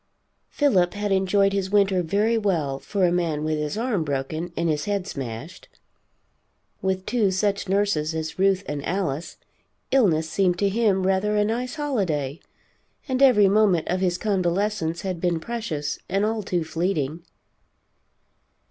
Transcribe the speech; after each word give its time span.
Philip 0.49 0.95
had 0.95 1.11
enjoyed 1.11 1.53
his 1.53 1.69
winter 1.69 2.01
very 2.01 2.35
well, 2.35 2.79
for 2.79 3.05
a 3.05 3.11
man 3.11 3.43
with 3.43 3.59
his 3.59 3.77
arm 3.77 4.03
broken 4.03 4.51
and 4.57 4.67
his 4.67 4.85
head 4.85 5.05
smashed. 5.05 5.69
With 6.81 7.05
two 7.05 7.29
such 7.29 7.69
nurses 7.69 8.15
as 8.15 8.39
Ruth 8.39 8.63
and 8.67 8.83
Alice, 8.83 9.37
illness 9.91 10.27
seemed 10.27 10.57
to 10.57 10.69
him 10.69 11.05
rather 11.05 11.35
a 11.37 11.45
nice 11.45 11.75
holiday, 11.75 12.39
and 13.07 13.21
every 13.21 13.47
moment 13.47 13.89
of 13.89 13.99
his 14.01 14.17
convalescence 14.17 15.01
had 15.01 15.21
been 15.21 15.39
precious 15.39 15.99
and 16.09 16.25
all 16.25 16.41
too 16.41 16.63
fleeting. 16.63 17.21